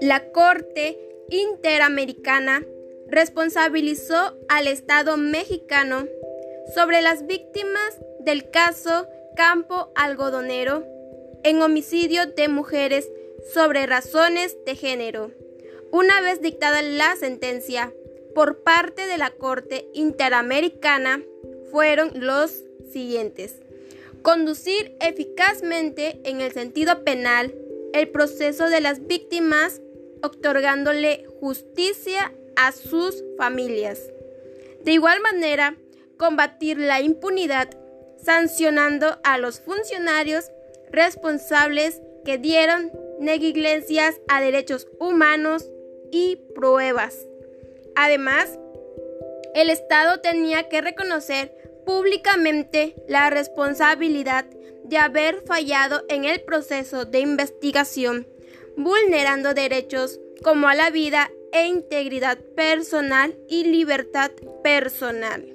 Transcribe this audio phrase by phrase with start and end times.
[0.00, 0.98] La Corte
[1.28, 2.64] Interamericana
[3.08, 6.06] responsabilizó al Estado mexicano
[6.74, 10.84] sobre las víctimas del caso Campo Algodonero
[11.42, 13.10] en homicidio de mujeres
[13.52, 15.32] sobre razones de género.
[15.90, 17.92] Una vez dictada la sentencia
[18.34, 21.22] por parte de la Corte Interamericana,
[21.70, 23.60] fueron los siguientes.
[24.22, 27.54] Conducir eficazmente en el sentido penal
[27.92, 29.80] el proceso de las víctimas,
[30.22, 34.10] otorgándole justicia a sus familias.
[34.84, 35.76] De igual manera,
[36.16, 37.70] combatir la impunidad,
[38.22, 40.50] sancionando a los funcionarios
[40.90, 45.70] responsables que dieron negligencias a derechos humanos
[46.10, 47.26] y pruebas.
[47.94, 48.58] Además,
[49.54, 54.44] el Estado tenía que reconocer públicamente la responsabilidad
[54.84, 58.26] de haber fallado en el proceso de investigación,
[58.76, 64.30] vulnerando derechos como a la vida e integridad personal y libertad
[64.62, 65.46] personal.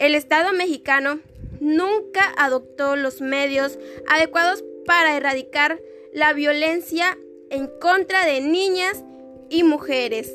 [0.00, 1.20] El Estado mexicano
[1.60, 5.78] nunca adoptó los medios adecuados para erradicar
[6.12, 7.16] la violencia
[7.50, 9.04] en contra de niñas
[9.48, 10.34] y mujeres.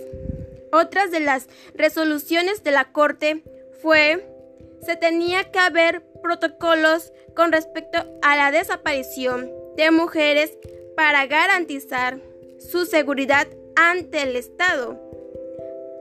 [0.71, 3.43] Otras de las resoluciones de la Corte
[3.81, 4.36] fue
[4.85, 10.57] se tenía que haber protocolos con respecto a la desaparición de mujeres
[10.95, 12.19] para garantizar
[12.59, 14.99] su seguridad ante el Estado.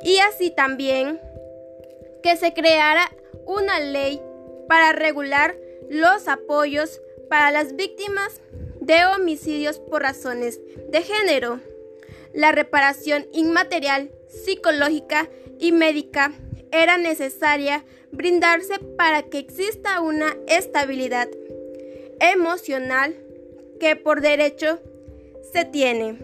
[0.03, 1.21] Y así también
[2.23, 3.11] que se creara
[3.45, 4.21] una ley
[4.69, 5.57] para regular
[5.91, 8.41] los apoyos para las víctimas
[8.81, 11.61] de homicidios por razones de género.
[12.33, 16.33] La reparación inmaterial, psicológica y médica
[16.71, 17.85] era necesaria
[18.17, 21.29] brindarse para que exista una estabilidad
[22.19, 23.15] emocional
[23.79, 24.81] que por derecho
[25.53, 26.19] se tiene.